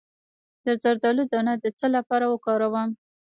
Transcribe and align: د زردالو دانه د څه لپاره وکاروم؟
د 0.65 0.67
زردالو 0.83 1.23
دانه 1.31 1.53
د 1.63 1.65
څه 1.79 1.87
لپاره 1.95 2.25
وکاروم؟ 2.29 2.89